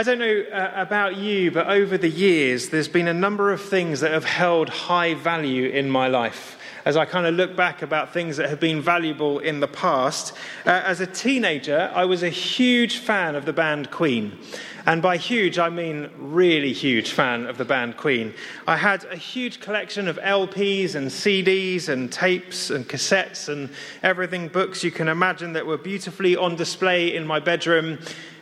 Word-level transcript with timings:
I 0.00 0.02
don't 0.02 0.18
know 0.18 0.44
uh, 0.50 0.72
about 0.76 1.18
you, 1.18 1.50
but 1.50 1.66
over 1.66 1.98
the 1.98 2.08
years, 2.08 2.70
there's 2.70 2.88
been 2.88 3.06
a 3.06 3.12
number 3.12 3.52
of 3.52 3.60
things 3.60 4.00
that 4.00 4.12
have 4.12 4.24
held 4.24 4.70
high 4.70 5.12
value 5.12 5.68
in 5.68 5.90
my 5.90 6.08
life. 6.08 6.56
As 6.86 6.96
I 6.96 7.04
kind 7.04 7.26
of 7.26 7.34
look 7.34 7.54
back 7.54 7.82
about 7.82 8.14
things 8.14 8.38
that 8.38 8.48
have 8.48 8.58
been 8.58 8.80
valuable 8.80 9.40
in 9.40 9.60
the 9.60 9.68
past, 9.68 10.32
uh, 10.64 10.70
as 10.70 11.02
a 11.02 11.06
teenager, 11.06 11.92
I 11.94 12.06
was 12.06 12.22
a 12.22 12.30
huge 12.30 12.96
fan 12.96 13.34
of 13.34 13.44
the 13.44 13.52
band 13.52 13.90
Queen. 13.90 14.38
And 14.86 15.02
by 15.02 15.18
huge, 15.18 15.58
I 15.58 15.68
mean 15.68 16.08
really 16.16 16.72
huge 16.72 17.10
fan 17.10 17.44
of 17.44 17.58
the 17.58 17.66
band 17.66 17.98
Queen. 17.98 18.32
I 18.66 18.78
had 18.78 19.04
a 19.04 19.16
huge 19.16 19.60
collection 19.60 20.08
of 20.08 20.16
LPs 20.16 20.94
and 20.94 21.08
CDs 21.08 21.90
and 21.90 22.10
tapes 22.10 22.70
and 22.70 22.88
cassettes 22.88 23.50
and 23.50 23.68
everything, 24.02 24.48
books 24.48 24.82
you 24.82 24.92
can 24.92 25.08
imagine 25.08 25.52
that 25.52 25.66
were 25.66 25.76
beautifully 25.76 26.36
on 26.36 26.56
display 26.56 27.14
in 27.14 27.26
my 27.26 27.38
bedroom, 27.38 27.98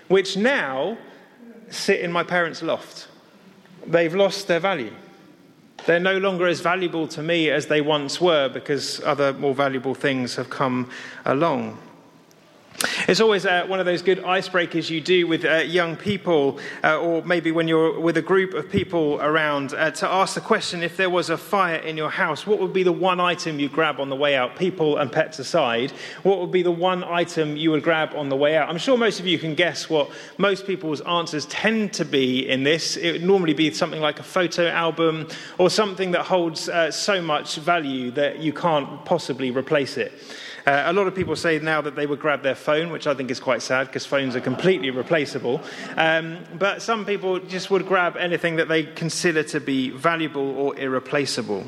which 0.07 0.37
now 0.37 0.97
sit 1.71 2.01
in 2.01 2.13
my 2.13 2.23
parents' 2.23 2.63
loft. 2.63 3.09
They've 3.87 4.15
lost 4.15 4.49
their 4.49 4.61
value. 4.61 4.93
They're 5.87 6.01
no 6.01 6.19
longer 6.19 6.47
as 6.47 6.61
valuable 6.61 7.09
to 7.09 7.23
me 7.23 7.51
as 7.51 7.67
they 7.67 7.81
once 7.81 8.21
were 8.21 8.49
because 8.49 9.01
other 9.05 9.33
more 9.33 9.55
valuable 9.55 9.95
things 9.95 10.35
have 10.37 10.51
come 10.51 10.91
along. 11.25 11.79
It's 13.09 13.23
always 13.23 13.47
uh, 13.47 13.65
one 13.67 13.81
of 13.81 13.87
those 13.87 14.03
good 14.03 14.19
icebreakers 14.19 14.91
you 14.91 15.01
do 15.01 15.27
with 15.27 15.47
uh, 15.47 15.61
young 15.61 15.97
people, 15.97 16.59
uh, 16.85 17.01
or 17.01 17.25
maybe 17.25 17.51
when 17.51 17.67
you're 17.67 17.99
with 17.99 18.19
a 18.19 18.23
group 18.23 18.53
of 18.53 18.69
people 18.69 19.19
around, 19.23 19.73
uh, 19.73 19.93
to 19.93 20.07
ask 20.07 20.35
the 20.35 20.43
question 20.43 20.83
if 20.83 20.99
there 20.99 21.09
was 21.09 21.31
a 21.31 21.39
fire 21.39 21.77
in 21.77 21.97
your 21.97 22.11
house, 22.11 22.47
what 22.47 22.59
would 22.59 22.75
be 22.75 22.83
the 22.83 22.93
one 22.93 23.19
item 23.19 23.59
you 23.59 23.71
grab 23.71 23.99
on 23.99 24.11
the 24.11 24.15
way 24.15 24.37
out? 24.37 24.57
People 24.57 24.99
and 24.99 25.11
pets 25.11 25.39
aside, 25.39 25.91
what 26.23 26.39
would 26.39 26.53
be 26.53 26.61
the 26.61 26.71
one 26.71 27.03
item 27.03 27.57
you 27.57 27.71
would 27.71 27.83
grab 27.83 28.15
on 28.15 28.29
the 28.29 28.37
way 28.37 28.59
out? 28.59 28.69
I'm 28.69 28.77
sure 28.77 28.99
most 28.99 29.21
of 29.21 29.27
you 29.27 29.39
can 29.39 29.55
guess 29.55 29.89
what 29.89 30.11
most 30.37 30.67
people's 30.67 31.01
answers 31.01 31.47
tend 31.47 31.95
to 31.95 32.05
be 32.05 32.47
in 32.47 32.63
this. 32.63 32.99
It 32.99 33.13
would 33.13 33.25
normally 33.25 33.55
be 33.55 33.73
something 33.73 34.03
like 34.03 34.21
a 34.21 34.23
photo 34.23 34.69
album 34.69 35.29
or 35.57 35.71
something 35.71 36.11
that 36.11 36.27
holds 36.27 36.69
uh, 36.69 36.91
so 36.91 37.23
much 37.23 37.57
value 37.57 38.11
that 38.11 38.41
you 38.41 38.53
can't 38.53 39.03
possibly 39.07 39.51
replace 39.51 39.97
it. 39.97 40.13
Uh, 40.69 40.83
a 40.85 40.93
lot 40.93 41.07
of 41.07 41.15
people 41.15 41.35
say 41.35 41.59
now 41.59 41.81
that 41.81 41.97
they 41.97 42.05
would 42.05 42.21
grab 42.21 42.43
their 42.43 42.55
phone, 42.55 42.93
which 42.93 43.07
I 43.07 43.15
think 43.15 43.31
is 43.31 43.41
quite 43.41 43.63
sad 43.63 43.87
because 43.87 44.05
phones 44.05 44.37
are 44.37 44.41
completely 44.43 44.91
replaceable. 44.91 45.63
Um, 45.97 46.45
but 46.59 46.83
some 46.83 47.07
people 47.07 47.39
just 47.39 47.71
would 47.71 47.87
grab 47.89 48.19
anything 48.19 48.57
that 48.57 48.69
they 48.69 48.83
consider 48.83 49.43
to 49.45 49.61
be 49.61 49.89
valuable 49.89 50.51
or 50.59 50.79
irreplaceable. 50.79 51.65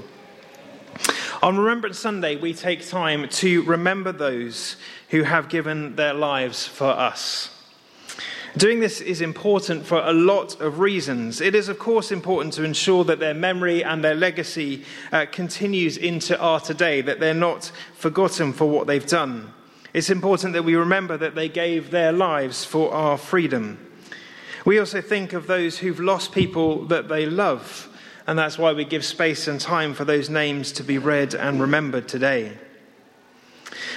On 1.43 1.56
Remembrance 1.56 1.98
Sunday, 1.98 2.37
we 2.37 2.53
take 2.53 2.87
time 2.87 3.27
to 3.31 3.62
remember 3.62 4.12
those 4.12 4.77
who 5.09 5.23
have 5.23 5.48
given 5.48 5.97
their 5.97 6.12
lives 6.12 6.67
for 6.67 6.89
us. 6.89 7.48
Doing 8.56 8.81
this 8.81 9.01
is 9.01 9.20
important 9.20 9.87
for 9.87 9.98
a 9.98 10.12
lot 10.12 10.61
of 10.61 10.81
reasons. 10.81 11.41
It 11.41 11.55
is, 11.55 11.69
of 11.69 11.79
course, 11.79 12.11
important 12.11 12.53
to 12.55 12.65
ensure 12.65 13.05
that 13.05 13.20
their 13.20 13.34
memory 13.34 13.84
and 13.84 14.03
their 14.03 14.17
legacy 14.17 14.84
uh, 15.12 15.27
continues 15.31 15.97
into 15.97 16.37
our 16.39 16.59
today, 16.59 17.01
that 17.01 17.21
they're 17.21 17.33
not 17.33 17.71
forgotten 17.95 18.53
for 18.53 18.69
what 18.69 18.89
they've 18.89 19.06
done. 19.06 19.55
It's 19.95 20.11
important 20.11 20.55
that 20.55 20.65
we 20.65 20.75
remember 20.75 21.17
that 21.17 21.37
they 21.37 21.48
gave 21.48 21.93
their 21.93 22.11
lives 22.11 22.65
for 22.65 22.93
our 22.93 23.17
freedom. 23.17 23.78
We 24.65 24.81
also 24.81 25.01
think 25.01 25.33
of 25.33 25.47
those 25.47 25.78
who've 25.78 26.01
lost 26.01 26.33
people 26.33 26.87
that 26.87 27.09
they 27.09 27.27
love, 27.27 27.89
and 28.27 28.37
that's 28.37 28.59
why 28.59 28.73
we 28.73 28.84
give 28.84 29.05
space 29.05 29.47
and 29.47 29.61
time 29.61 29.95
for 29.95 30.05
those 30.05 30.28
names 30.28 30.73
to 30.73 30.83
be 30.83 30.98
read 30.98 31.34
and 31.34 31.61
remembered 31.61 32.09
today. 32.09 32.59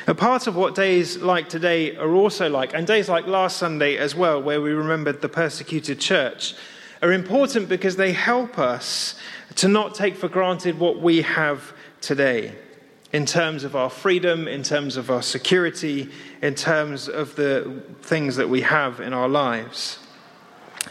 A 0.08 0.16
part 0.16 0.48
of 0.48 0.56
what 0.56 0.76
days 0.76 1.18
like 1.18 1.50
today 1.50 1.96
are 1.96 2.14
also 2.14 2.50
like, 2.50 2.74
and 2.74 2.86
days 2.86 3.10
like 3.10 3.28
last 3.28 3.58
Sunday 3.58 3.98
as 3.98 4.16
well, 4.16 4.42
where 4.42 4.62
we 4.62 4.72
remembered 4.72 5.22
the 5.22 5.30
persecuted 5.30 6.00
church, 6.00 6.56
are 7.02 7.12
important 7.12 7.70
because 7.70 7.96
they 7.96 8.14
help 8.14 8.58
us 8.58 9.16
to 9.56 9.68
not 9.68 9.94
take 9.96 10.16
for 10.16 10.28
granted 10.28 10.80
what 10.80 11.02
we 11.02 11.22
have 11.22 11.74
today 12.02 12.54
in 13.12 13.26
terms 13.26 13.64
of 13.64 13.76
our 13.76 13.90
freedom, 13.90 14.48
in 14.48 14.64
terms 14.64 14.98
of 14.98 15.12
our 15.12 15.22
security, 15.22 16.10
in 16.42 16.56
terms 16.56 17.08
of 17.08 17.36
the 17.36 17.84
things 18.02 18.36
that 18.38 18.50
we 18.50 18.62
have 18.62 19.00
in 19.00 19.14
our 19.14 19.30
lives. 19.30 20.00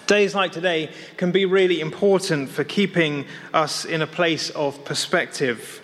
Days 0.07 0.35
like 0.35 0.53
today 0.53 0.91
can 1.17 1.33
be 1.33 1.45
really 1.45 1.81
important 1.81 2.49
for 2.49 2.65
keeping 2.65 3.27
us 3.53 3.85
in 3.85 4.01
a 4.01 4.07
place 4.07 4.51
of 4.51 4.85
perspective 4.85 5.82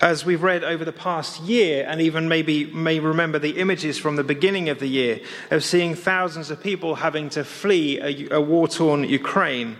as 0.00 0.24
we've 0.24 0.42
read 0.42 0.64
over 0.64 0.84
the 0.84 0.92
past 0.92 1.40
year, 1.42 1.84
and 1.88 2.00
even 2.00 2.28
maybe 2.28 2.66
may 2.66 3.00
remember 3.00 3.38
the 3.38 3.58
images 3.58 3.98
from 3.98 4.16
the 4.16 4.24
beginning 4.24 4.68
of 4.68 4.78
the 4.78 4.88
year 4.88 5.20
of 5.50 5.64
seeing 5.64 5.94
thousands 5.94 6.50
of 6.50 6.62
people 6.62 6.96
having 6.96 7.28
to 7.30 7.44
flee 7.44 8.00
a, 8.00 8.36
a 8.36 8.40
war 8.40 8.68
torn 8.68 9.04
Ukraine. 9.04 9.76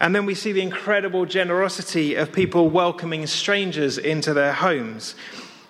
And 0.00 0.14
then 0.14 0.26
we 0.26 0.34
see 0.34 0.50
the 0.50 0.62
incredible 0.62 1.26
generosity 1.26 2.16
of 2.16 2.32
people 2.32 2.68
welcoming 2.68 3.26
strangers 3.26 3.98
into 3.98 4.34
their 4.34 4.52
homes. 4.52 5.14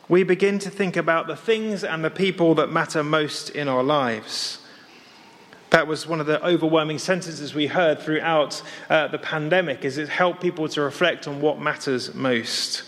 We 0.08 0.22
begin 0.22 0.58
to 0.60 0.70
think 0.70 0.96
about 0.96 1.26
the 1.26 1.36
things 1.36 1.84
and 1.84 2.04
the 2.04 2.10
people 2.10 2.54
that 2.56 2.70
matter 2.70 3.02
most 3.02 3.50
in 3.50 3.68
our 3.68 3.82
lives. 3.82 4.58
That 5.70 5.86
was 5.86 6.06
one 6.06 6.20
of 6.20 6.26
the 6.26 6.44
overwhelming 6.44 6.98
sentences 6.98 7.54
we 7.54 7.66
heard 7.66 7.98
throughout 7.98 8.62
uh, 8.90 9.08
the 9.08 9.18
pandemic, 9.18 9.86
is 9.86 9.96
it 9.96 10.08
helped 10.08 10.42
people 10.42 10.68
to 10.68 10.82
reflect 10.82 11.26
on 11.26 11.40
what 11.40 11.60
matters 11.60 12.14
most. 12.14 12.82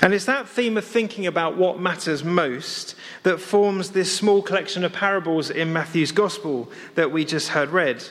And 0.00 0.14
it's 0.14 0.26
that 0.26 0.48
theme 0.48 0.76
of 0.76 0.84
thinking 0.84 1.26
about 1.26 1.56
what 1.56 1.80
matters 1.80 2.22
most 2.22 2.94
that 3.24 3.40
forms 3.40 3.90
this 3.90 4.14
small 4.14 4.42
collection 4.42 4.84
of 4.84 4.92
parables 4.92 5.50
in 5.50 5.72
Matthew's 5.72 6.12
Gospel 6.12 6.70
that 6.94 7.10
we 7.10 7.24
just 7.24 7.48
heard 7.48 7.70
read. 7.70 8.04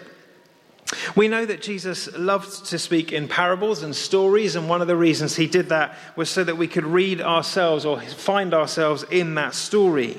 We 1.15 1.27
know 1.27 1.45
that 1.45 1.61
Jesus 1.61 2.07
loved 2.15 2.65
to 2.67 2.79
speak 2.79 3.11
in 3.11 3.27
parables 3.27 3.83
and 3.83 3.93
stories, 3.95 4.55
and 4.55 4.69
one 4.69 4.81
of 4.81 4.87
the 4.87 4.95
reasons 4.95 5.35
he 5.35 5.47
did 5.47 5.69
that 5.69 5.97
was 6.15 6.29
so 6.29 6.43
that 6.43 6.57
we 6.57 6.67
could 6.67 6.85
read 6.85 7.19
ourselves 7.19 7.85
or 7.85 7.99
find 7.99 8.53
ourselves 8.53 9.03
in 9.11 9.35
that 9.35 9.53
story. 9.53 10.17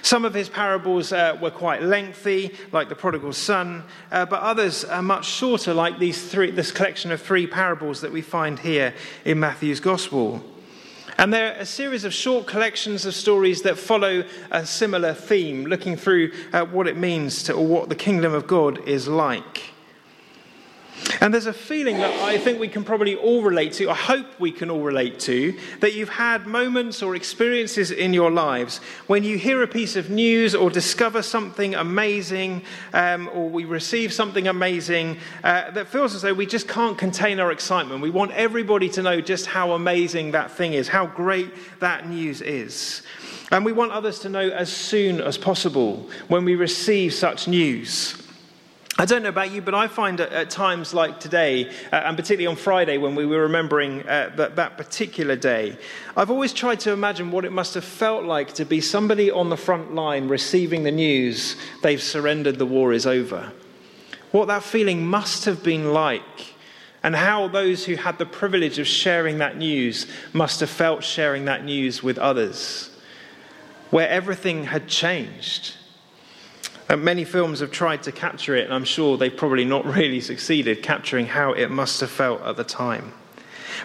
Some 0.00 0.24
of 0.24 0.32
his 0.32 0.48
parables 0.48 1.12
uh, 1.12 1.36
were 1.40 1.50
quite 1.50 1.82
lengthy, 1.82 2.54
like 2.72 2.88
the 2.88 2.94
prodigal 2.94 3.32
son, 3.32 3.84
uh, 4.10 4.24
but 4.24 4.40
others 4.40 4.84
are 4.84 5.02
much 5.02 5.26
shorter, 5.26 5.74
like 5.74 5.98
these 5.98 6.30
three, 6.30 6.50
this 6.50 6.70
collection 6.70 7.12
of 7.12 7.20
three 7.20 7.46
parables 7.46 8.00
that 8.00 8.12
we 8.12 8.22
find 8.22 8.58
here 8.58 8.94
in 9.24 9.40
Matthew's 9.40 9.80
Gospel. 9.80 10.42
And 11.18 11.34
they're 11.34 11.56
a 11.58 11.66
series 11.66 12.04
of 12.04 12.14
short 12.14 12.46
collections 12.46 13.04
of 13.04 13.12
stories 13.12 13.62
that 13.62 13.76
follow 13.76 14.22
a 14.52 14.64
similar 14.64 15.12
theme, 15.12 15.66
looking 15.66 15.96
through 15.96 16.30
at 16.52 16.70
what 16.70 16.86
it 16.86 16.96
means 16.96 17.42
to, 17.44 17.54
or 17.54 17.66
what 17.66 17.88
the 17.88 17.96
kingdom 17.96 18.32
of 18.32 18.46
God 18.46 18.86
is 18.86 19.08
like. 19.08 19.72
And 21.20 21.34
there's 21.34 21.46
a 21.46 21.52
feeling 21.52 21.98
that 21.98 22.12
I 22.22 22.38
think 22.38 22.60
we 22.60 22.68
can 22.68 22.84
probably 22.84 23.16
all 23.16 23.42
relate 23.42 23.72
to, 23.74 23.90
I 23.90 23.94
hope 23.94 24.26
we 24.38 24.52
can 24.52 24.70
all 24.70 24.82
relate 24.82 25.18
to, 25.20 25.56
that 25.80 25.94
you've 25.94 26.08
had 26.08 26.46
moments 26.46 27.02
or 27.02 27.16
experiences 27.16 27.90
in 27.90 28.12
your 28.14 28.30
lives 28.30 28.78
when 29.06 29.24
you 29.24 29.36
hear 29.36 29.62
a 29.62 29.66
piece 29.66 29.96
of 29.96 30.10
news 30.10 30.54
or 30.54 30.70
discover 30.70 31.22
something 31.22 31.74
amazing, 31.74 32.62
um, 32.92 33.28
or 33.32 33.48
we 33.48 33.64
receive 33.64 34.12
something 34.12 34.46
amazing 34.46 35.16
uh, 35.42 35.70
that 35.72 35.88
feels 35.88 36.14
as 36.14 36.22
though 36.22 36.34
we 36.34 36.46
just 36.46 36.68
can't 36.68 36.98
contain 36.98 37.40
our 37.40 37.50
excitement. 37.50 38.00
We 38.00 38.10
want 38.10 38.32
everybody 38.32 38.88
to 38.90 39.02
know 39.02 39.20
just 39.20 39.46
how 39.46 39.72
amazing 39.72 40.32
that 40.32 40.50
thing 40.50 40.74
is, 40.74 40.88
how 40.88 41.06
great 41.06 41.52
that 41.80 42.08
news 42.08 42.40
is. 42.42 43.02
And 43.50 43.64
we 43.64 43.72
want 43.72 43.92
others 43.92 44.20
to 44.20 44.28
know 44.28 44.48
as 44.50 44.70
soon 44.70 45.20
as 45.20 45.38
possible 45.38 46.08
when 46.28 46.44
we 46.44 46.54
receive 46.54 47.14
such 47.14 47.48
news. 47.48 48.22
I 49.00 49.04
don't 49.04 49.22
know 49.22 49.28
about 49.28 49.52
you, 49.52 49.62
but 49.62 49.76
I 49.76 49.86
find 49.86 50.20
at, 50.20 50.32
at 50.32 50.50
times 50.50 50.92
like 50.92 51.20
today, 51.20 51.70
uh, 51.92 52.02
and 52.04 52.16
particularly 52.16 52.48
on 52.48 52.56
Friday 52.56 52.98
when 52.98 53.14
we 53.14 53.26
were 53.26 53.42
remembering 53.42 54.00
uh, 54.02 54.32
that, 54.34 54.56
that 54.56 54.76
particular 54.76 55.36
day, 55.36 55.78
I've 56.16 56.32
always 56.32 56.52
tried 56.52 56.80
to 56.80 56.90
imagine 56.90 57.30
what 57.30 57.44
it 57.44 57.52
must 57.52 57.74
have 57.74 57.84
felt 57.84 58.24
like 58.24 58.54
to 58.54 58.64
be 58.64 58.80
somebody 58.80 59.30
on 59.30 59.50
the 59.50 59.56
front 59.56 59.94
line 59.94 60.26
receiving 60.26 60.82
the 60.82 60.90
news 60.90 61.54
they've 61.84 62.02
surrendered, 62.02 62.58
the 62.58 62.66
war 62.66 62.92
is 62.92 63.06
over. 63.06 63.52
What 64.32 64.48
that 64.48 64.64
feeling 64.64 65.06
must 65.06 65.44
have 65.44 65.62
been 65.62 65.92
like, 65.92 66.54
and 67.04 67.14
how 67.14 67.46
those 67.46 67.84
who 67.84 67.94
had 67.94 68.18
the 68.18 68.26
privilege 68.26 68.80
of 68.80 68.88
sharing 68.88 69.38
that 69.38 69.56
news 69.56 70.08
must 70.32 70.58
have 70.58 70.70
felt 70.70 71.04
sharing 71.04 71.44
that 71.44 71.64
news 71.64 72.02
with 72.02 72.18
others, 72.18 72.90
where 73.90 74.08
everything 74.08 74.64
had 74.64 74.88
changed 74.88 75.76
and 76.88 77.00
uh, 77.00 77.04
many 77.04 77.24
films 77.24 77.60
have 77.60 77.70
tried 77.70 78.02
to 78.04 78.12
capture 78.12 78.56
it, 78.56 78.64
and 78.64 78.72
I'm 78.72 78.84
sure 78.84 79.18
they've 79.18 79.36
probably 79.36 79.64
not 79.64 79.84
really 79.96 80.20
succeeded 80.20 80.82
capturing 80.82 81.26
how 81.26 81.52
it 81.52 81.70
must 81.70 82.00
have 82.00 82.10
felt 82.10 82.42
at 82.42 82.56
the 82.56 82.64
time. 82.64 83.12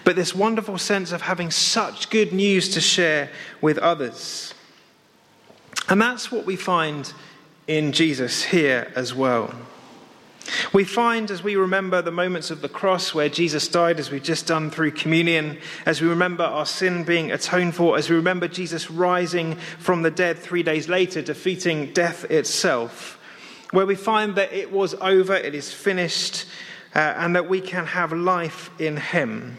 But 0.04 0.16
this 0.16 0.34
wonderful 0.34 0.78
sense 0.78 1.12
of 1.12 1.22
having 1.22 1.52
such 1.52 2.10
good 2.10 2.34
news 2.34 2.70
to 2.70 2.82
share 2.82 3.30
with 3.62 3.78
others. 3.78 4.54
And 5.90 6.02
that's 6.02 6.32
what 6.32 6.46
we 6.46 6.56
find 6.56 7.12
in 7.68 7.92
Jesus 7.92 8.44
here 8.44 8.92
as 8.96 9.14
well. 9.14 9.54
We 10.74 10.84
find 10.84 11.31
as 11.31 11.44
we 11.44 11.56
remember 11.56 12.01
the 12.01 12.12
moments 12.12 12.51
of 12.51 12.62
the 12.62 12.69
cross 12.69 13.13
where 13.13 13.30
Jesus 13.30 13.68
died, 13.68 14.00
as 14.00 14.12
we've 14.12 14.24
just 14.24 14.48
done 14.48 14.69
through 14.69 14.92
communion, 14.92 15.57
as 15.86 16.01
we 16.01 16.07
remember 16.07 16.44
our 16.44 16.66
sin 16.66 17.04
being 17.04 17.31
atoned 17.31 17.75
for, 17.75 17.98
as 17.98 18.10
we 18.10 18.16
remember 18.16 18.48
Jesus 18.48 18.92
rising 18.92 19.56
from 19.56 20.01
the 20.01 20.12
dead 20.12 20.40
three 20.40 20.63
days 20.63 20.90
later, 20.90 21.22
defeating 21.22 21.94
death 21.94 22.30
itself, 22.30 23.19
where 23.72 23.86
we 23.86 23.95
find 23.95 24.36
that 24.36 24.51
it 24.51 24.72
was 24.72 24.95
over, 24.95 25.34
it 25.36 25.56
is 25.56 25.72
finished, 25.72 26.45
uh, 26.95 27.00
and 27.00 27.36
that 27.36 27.48
we 27.48 27.62
can 27.62 27.86
have 27.86 28.12
life 28.12 28.69
in 28.80 28.98
Him. 28.98 29.57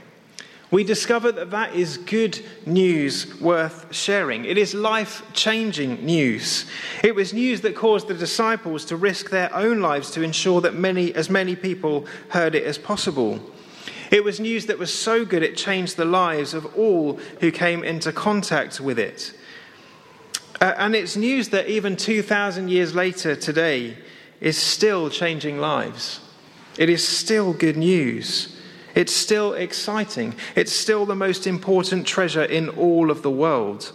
We 0.75 0.83
discover 0.83 1.31
that 1.31 1.53
that 1.53 1.77
is 1.77 1.99
good 1.99 2.45
news 2.67 3.41
worth 3.41 3.95
sharing. 3.95 4.45
It 4.45 4.59
is 4.59 4.75
life 4.75 5.23
changing 5.33 6.05
news. 6.05 6.67
It 7.05 7.15
was 7.15 7.33
news 7.33 7.61
that 7.61 7.77
caused 7.77 8.09
the 8.09 8.15
disciples 8.15 8.85
to 8.87 8.97
risk 8.97 9.31
their 9.31 9.55
own 9.55 9.81
lives 9.81 10.11
to 10.11 10.23
ensure 10.23 10.61
that 10.63 10.75
many, 10.75 11.15
as 11.15 11.31
many 11.31 11.55
people 11.55 12.09
heard 12.31 12.57
it 12.57 12.65
as 12.65 12.77
possible. 12.77 13.39
It 14.11 14.25
was 14.25 14.41
news 14.41 14.67
that 14.67 14.77
was 14.77 14.93
so 14.93 15.25
good 15.25 15.45
it 15.45 15.57
changed 15.57 15.97
the 15.97 16.05
lives 16.05 16.55
of 16.55 16.67
all 16.77 17.21
who 17.39 17.53
came 17.53 17.85
into 17.85 18.11
contact 18.13 18.81
with 18.81 18.99
it. 18.99 19.33
Uh, 20.61 20.75
and 20.77 20.97
it's 20.97 21.15
news 21.15 21.51
that 21.51 21.69
even 21.69 21.95
2,000 21.95 22.69
years 22.69 22.97
later 22.97 23.37
today 23.37 23.97
is 24.41 24.59
still 24.59 25.09
changing 25.09 25.59
lives. 25.59 26.19
It 26.77 26.89
is 26.89 27.07
still 27.07 27.53
good 27.53 27.77
news. 27.77 28.54
It's 28.95 29.13
still 29.13 29.55
exciting. 29.55 30.35
It's 30.55 30.73
still 30.73 31.07
the 31.07 31.15
most 31.15 31.47
important 31.47 32.07
treasure 32.07 32.45
in 32.45 32.69
all 32.71 33.11
of 33.11 33.23
the 33.23 33.31
world. 33.31 33.93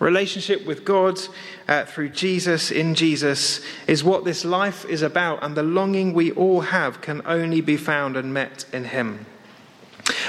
Relationship 0.00 0.66
with 0.66 0.84
God 0.84 1.20
uh, 1.68 1.84
through 1.84 2.08
Jesus, 2.08 2.70
in 2.70 2.94
Jesus, 2.94 3.60
is 3.86 4.02
what 4.02 4.24
this 4.24 4.44
life 4.44 4.84
is 4.86 5.02
about, 5.02 5.42
and 5.44 5.56
the 5.56 5.62
longing 5.62 6.12
we 6.12 6.32
all 6.32 6.60
have 6.60 7.00
can 7.00 7.22
only 7.24 7.60
be 7.60 7.76
found 7.76 8.16
and 8.16 8.34
met 8.34 8.64
in 8.72 8.84
Him. 8.84 9.26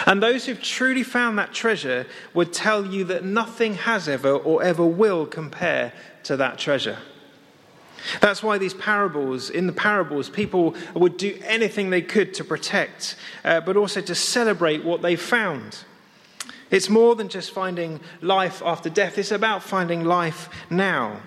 And 0.05 0.21
those 0.21 0.45
who've 0.45 0.61
truly 0.61 1.03
found 1.03 1.39
that 1.39 1.53
treasure 1.53 2.05
would 2.33 2.53
tell 2.53 2.85
you 2.85 3.03
that 3.05 3.23
nothing 3.23 3.73
has 3.75 4.07
ever 4.07 4.31
or 4.31 4.61
ever 4.61 4.85
will 4.85 5.25
compare 5.25 5.93
to 6.23 6.37
that 6.37 6.59
treasure. 6.59 6.99
That's 8.21 8.43
why 8.43 8.57
these 8.57 8.73
parables, 8.73 9.49
in 9.49 9.67
the 9.67 9.73
parables, 9.73 10.29
people 10.29 10.75
would 10.93 11.17
do 11.17 11.37
anything 11.43 11.89
they 11.89 12.01
could 12.01 12.33
to 12.35 12.43
protect, 12.43 13.15
uh, 13.43 13.61
but 13.61 13.77
also 13.77 14.01
to 14.01 14.15
celebrate 14.15 14.83
what 14.83 15.01
they 15.01 15.15
found. 15.15 15.79
It's 16.71 16.89
more 16.89 17.15
than 17.15 17.29
just 17.29 17.51
finding 17.51 17.99
life 18.21 18.61
after 18.65 18.89
death, 18.89 19.17
it's 19.17 19.31
about 19.31 19.63
finding 19.63 20.03
life 20.03 20.49
now. 20.69 21.21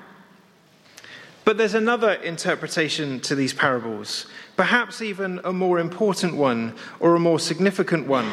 But 1.45 1.59
there's 1.59 1.75
another 1.75 2.15
interpretation 2.15 3.21
to 3.21 3.37
these 3.37 3.55
parables, 3.55 4.27
perhaps 4.57 5.01
even 5.01 5.41
a 5.45 5.53
more 5.53 5.79
important 5.79 6.35
one 6.35 6.75
or 6.99 7.15
a 7.15 7.21
more 7.21 7.39
significant 7.39 8.09
one 8.09 8.29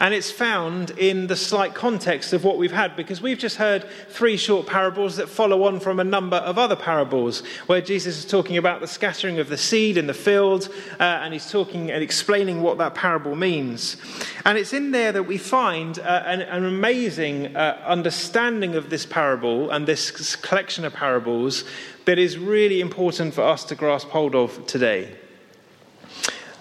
and 0.00 0.14
it's 0.14 0.30
found 0.30 0.90
in 0.90 1.26
the 1.26 1.36
slight 1.36 1.74
context 1.74 2.32
of 2.32 2.44
what 2.44 2.58
we've 2.58 2.72
had 2.72 2.96
because 2.96 3.20
we've 3.20 3.38
just 3.38 3.56
heard 3.56 3.84
three 4.08 4.36
short 4.36 4.66
parables 4.66 5.16
that 5.16 5.28
follow 5.28 5.64
on 5.64 5.80
from 5.80 6.00
a 6.00 6.04
number 6.04 6.36
of 6.36 6.58
other 6.58 6.76
parables 6.76 7.40
where 7.66 7.80
Jesus 7.80 8.18
is 8.18 8.24
talking 8.24 8.56
about 8.56 8.80
the 8.80 8.86
scattering 8.86 9.38
of 9.38 9.48
the 9.48 9.56
seed 9.56 9.96
in 9.96 10.06
the 10.06 10.14
field 10.14 10.68
uh, 11.00 11.02
and 11.02 11.32
he's 11.32 11.50
talking 11.50 11.90
and 11.90 12.02
explaining 12.02 12.62
what 12.62 12.78
that 12.78 12.94
parable 12.94 13.34
means. 13.34 13.96
And 14.44 14.58
it's 14.58 14.72
in 14.72 14.90
there 14.90 15.12
that 15.12 15.24
we 15.24 15.38
find 15.38 15.98
uh, 15.98 16.22
an, 16.26 16.42
an, 16.42 16.64
amazing 16.64 17.56
uh, 17.56 17.82
understanding 17.84 18.74
of 18.74 18.90
this 18.90 19.06
parable 19.06 19.70
and 19.70 19.86
this 19.86 20.36
collection 20.36 20.84
of 20.84 20.92
parables 20.92 21.64
that 22.04 22.18
is 22.18 22.38
really 22.38 22.80
important 22.80 23.34
for 23.34 23.42
us 23.42 23.64
to 23.64 23.74
grasp 23.74 24.08
hold 24.08 24.34
of 24.34 24.66
today. 24.66 25.16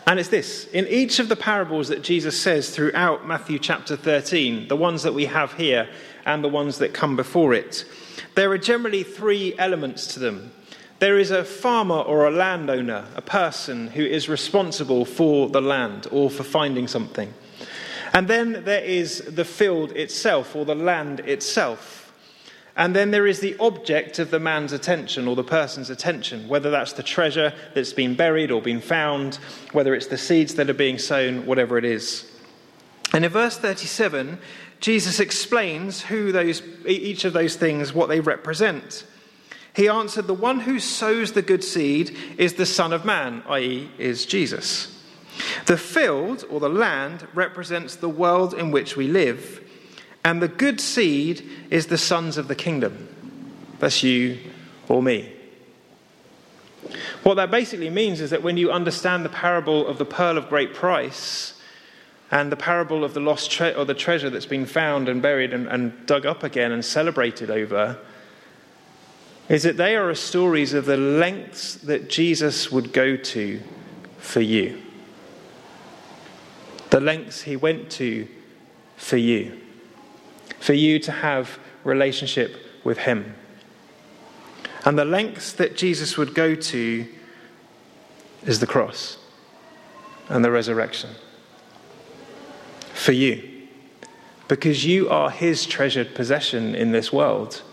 And 0.07 0.19
it's 0.19 0.29
this 0.29 0.67
in 0.67 0.87
each 0.87 1.19
of 1.19 1.29
the 1.29 1.35
parables 1.35 1.87
that 1.87 2.03
Jesus 2.03 2.39
says 2.39 2.69
throughout 2.69 3.27
Matthew 3.27 3.57
chapter 3.57 3.97
13, 3.97 4.67
the 4.67 4.75
ones 4.75 5.03
that 5.03 5.13
we 5.13 5.25
have 5.25 5.53
here 5.53 5.89
and 6.25 6.43
the 6.43 6.49
ones 6.49 6.77
that 6.77 6.93
come 6.93 7.15
before 7.15 7.53
it, 7.53 7.85
there 8.35 8.51
are 8.51 8.57
generally 8.57 9.03
three 9.03 9.55
elements 9.57 10.13
to 10.13 10.19
them. 10.19 10.51
There 10.99 11.17
is 11.17 11.31
a 11.31 11.43
farmer 11.43 11.95
or 11.95 12.25
a 12.25 12.31
landowner, 12.31 13.05
a 13.15 13.21
person 13.21 13.87
who 13.87 14.03
is 14.03 14.29
responsible 14.29 15.05
for 15.05 15.49
the 15.49 15.61
land 15.61 16.07
or 16.11 16.29
for 16.29 16.43
finding 16.43 16.87
something. 16.87 17.33
And 18.13 18.27
then 18.27 18.63
there 18.63 18.83
is 18.83 19.19
the 19.27 19.43
field 19.43 19.91
itself 19.91 20.55
or 20.55 20.65
the 20.65 20.75
land 20.75 21.19
itself. 21.21 22.04
And 22.77 22.93
then 22.93 23.11
there 23.11 23.25
is 23.25 23.39
the 23.39 23.55
object 23.57 24.19
of 24.19 24.31
the 24.31 24.39
man's 24.39 24.73
attention 24.73 25.27
or 25.27 25.35
the 25.35 25.43
person's 25.43 25.89
attention, 25.89 26.47
whether 26.47 26.69
that's 26.69 26.93
the 26.93 27.03
treasure 27.03 27.53
that's 27.73 27.93
been 27.93 28.15
buried 28.15 28.51
or 28.51 28.61
been 28.61 28.81
found, 28.81 29.35
whether 29.71 29.95
it's 29.95 30.07
the 30.07 30.17
seeds 30.17 30.55
that 30.55 30.69
are 30.69 30.73
being 30.73 30.97
sown, 30.97 31.45
whatever 31.45 31.77
it 31.77 31.85
is. 31.85 32.29
And 33.13 33.23
in 33.23 33.31
verse 33.31 33.57
37, 33.57 34.39
Jesus 34.81 35.21
explains 35.21 36.01
who 36.01 36.33
those, 36.33 36.61
each 36.85 37.23
of 37.23 37.31
those 37.31 37.55
things, 37.55 37.93
what 37.93 38.09
they 38.09 38.19
represent. 38.19 39.05
He 39.73 39.87
answered, 39.87 40.27
The 40.27 40.33
one 40.33 40.61
who 40.61 40.79
sows 40.79 41.31
the 41.31 41.41
good 41.41 41.63
seed 41.63 42.15
is 42.37 42.53
the 42.53 42.65
Son 42.65 42.91
of 42.91 43.05
Man, 43.05 43.41
i.e., 43.47 43.89
is 43.97 44.25
Jesus. 44.25 44.91
The 45.65 45.77
field 45.77 46.45
or 46.49 46.59
the 46.59 46.69
land 46.69 47.27
represents 47.33 47.95
the 47.95 48.09
world 48.09 48.53
in 48.53 48.71
which 48.71 48.97
we 48.97 49.07
live. 49.07 49.61
And 50.25 50.41
the 50.41 50.47
good 50.47 50.81
seed 50.81 51.47
is 51.69 51.85
the 51.85 51.99
sons 51.99 52.37
of 52.37 52.47
the 52.47 52.55
kingdom. 52.55 53.07
That's 53.77 54.01
you 54.01 54.39
or 54.89 55.03
me. 55.03 55.31
What 57.21 57.35
that 57.35 57.51
basically 57.51 57.91
means 57.91 58.19
is 58.21 58.31
that 58.31 58.41
when 58.41 58.57
you 58.57 58.71
understand 58.71 59.23
the 59.23 59.29
parable 59.29 59.85
of 59.85 59.99
the 59.99 60.05
pearl 60.05 60.39
of 60.39 60.49
great 60.49 60.73
price 60.73 61.61
and 62.31 62.51
the 62.51 62.55
parable 62.55 63.03
of 63.03 63.13
the 63.13 63.19
lost 63.19 63.51
tre- 63.51 63.75
or 63.75 63.85
the 63.85 63.93
treasure 63.93 64.31
that's 64.31 64.47
been 64.47 64.65
found 64.65 65.09
and 65.09 65.21
buried 65.21 65.53
and, 65.53 65.67
and 65.67 66.07
dug 66.07 66.25
up 66.25 66.41
again 66.41 66.71
and 66.71 66.83
celebrated 66.83 67.51
over, 67.51 67.99
is 69.47 69.61
that 69.61 69.77
they 69.77 69.95
are 69.95 70.13
stories 70.15 70.73
of 70.73 70.87
the 70.87 70.97
lengths 70.97 71.75
that 71.75 72.09
Jesus 72.09 72.71
would 72.71 72.93
go 72.93 73.15
to 73.15 73.61
for 74.17 74.41
you. 74.41 74.81
The 76.89 76.99
lengths 76.99 77.43
he 77.43 77.55
went 77.55 77.91
to 77.91 78.27
for 78.97 79.17
you 79.17 79.61
for 80.59 80.73
you 80.73 80.99
to 80.99 81.11
have 81.11 81.59
relationship 81.83 82.57
with 82.83 82.99
him. 82.99 83.35
And 84.85 84.97
the 84.97 85.05
lengths 85.05 85.51
that 85.53 85.75
Jesus 85.75 86.17
would 86.17 86.35
go 86.35 86.55
to 86.55 87.07
is 88.45 88.59
the 88.59 88.67
cross 88.67 89.17
and 90.29 90.45
the 90.45 90.51
resurrection. 90.51 91.09
For 92.93 93.11
you. 93.11 93.51
Because 94.47 94.85
you 94.85 95.09
are 95.09 95.31
his 95.31 95.65
treasured 95.65 96.13
possession 96.13 96.75
in 96.75 96.91
this 96.91 97.11
world. 97.11 97.63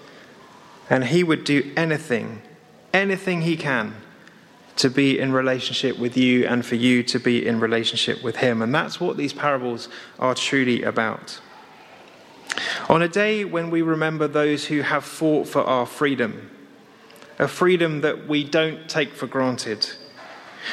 And 0.89 1.05
he 1.05 1.23
would 1.23 1.45
do 1.45 1.71
anything, 1.77 2.43
anything 2.93 3.43
he 3.43 3.57
can 3.57 3.95
to 4.77 4.89
be 4.89 5.19
in 5.19 5.33
relationship 5.33 5.99
with 5.99 6.17
you 6.17 6.47
and 6.47 6.65
for 6.65 6.77
you 6.77 7.03
to 7.03 7.19
be 7.19 7.47
in 7.47 7.61
relationship 7.61 8.23
with 8.23 8.37
him. 8.37 8.63
And 8.63 8.75
that's 8.75 8.99
what 8.99 9.19
these 9.19 9.35
parables 9.35 9.89
are 10.19 10.35
truly 10.35 10.83
about. 10.83 11.41
On 12.89 13.03
a 13.03 13.09
day 13.09 13.45
when 13.45 13.71
we 13.71 13.83
remember 13.83 14.29
those 14.29 14.67
who 14.67 14.83
have 14.83 15.05
fought 15.05 15.49
for 15.49 15.63
our 15.63 15.87
freedom, 15.87 16.51
a 17.39 17.49
freedom 17.49 18.03
that 18.03 18.29
we 18.29 18.45
don't 18.45 18.89
take 18.89 19.15
for 19.15 19.27
granted, 19.27 19.89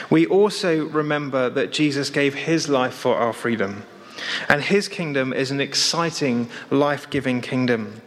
we 0.09 0.25
also 0.25 0.85
remember 0.87 1.49
that 1.49 1.71
Jesus 1.71 2.09
gave 2.09 2.35
his 2.35 2.69
life 2.69 2.93
for 2.93 3.15
our 3.15 3.33
freedom. 3.33 3.83
And 4.47 4.61
his 4.61 4.87
kingdom 4.87 5.33
is 5.33 5.51
an 5.51 5.61
exciting, 5.61 6.49
life 6.69 7.09
giving 7.09 7.41
kingdom. 7.41 8.01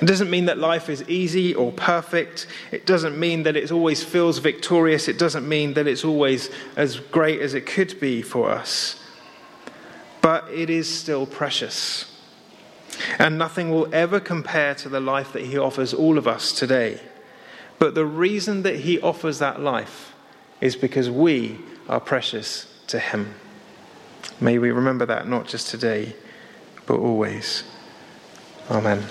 It 0.00 0.06
doesn't 0.06 0.30
mean 0.30 0.44
that 0.46 0.58
life 0.58 0.88
is 0.88 1.08
easy 1.08 1.54
or 1.54 1.72
perfect. 1.72 2.46
It 2.70 2.86
doesn't 2.86 3.18
mean 3.18 3.44
that 3.44 3.56
it 3.56 3.72
always 3.72 4.04
feels 4.04 4.38
victorious. 4.38 5.08
It 5.08 5.18
doesn't 5.18 5.48
mean 5.48 5.74
that 5.74 5.86
it's 5.86 6.04
always 6.04 6.50
as 6.76 6.98
great 6.98 7.40
as 7.40 7.54
it 7.54 7.66
could 7.66 7.98
be 7.98 8.22
for 8.22 8.50
us. 8.50 9.02
But 10.20 10.48
it 10.52 10.70
is 10.70 10.92
still 10.92 11.26
precious. 11.26 12.15
And 13.18 13.38
nothing 13.38 13.70
will 13.70 13.88
ever 13.94 14.20
compare 14.20 14.74
to 14.76 14.88
the 14.88 15.00
life 15.00 15.32
that 15.32 15.44
He 15.44 15.58
offers 15.58 15.92
all 15.94 16.18
of 16.18 16.26
us 16.26 16.52
today. 16.52 17.00
But 17.78 17.94
the 17.94 18.06
reason 18.06 18.62
that 18.62 18.80
He 18.80 19.00
offers 19.00 19.38
that 19.38 19.60
life 19.60 20.14
is 20.60 20.76
because 20.76 21.10
we 21.10 21.58
are 21.88 22.00
precious 22.00 22.66
to 22.88 22.98
Him. 22.98 23.34
May 24.40 24.58
we 24.58 24.70
remember 24.70 25.06
that 25.06 25.28
not 25.28 25.46
just 25.46 25.68
today, 25.68 26.14
but 26.86 26.98
always. 26.98 27.64
Amen. 28.70 29.04